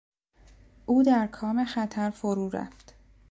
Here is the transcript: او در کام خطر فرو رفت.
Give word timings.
او 0.85 1.03
در 1.03 1.27
کام 1.27 1.65
خطر 1.65 2.09
فرو 2.09 2.49
رفت. 2.49 2.93